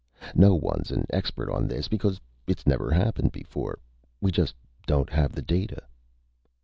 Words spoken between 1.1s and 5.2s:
expert on this, because it's never happened before. We just don't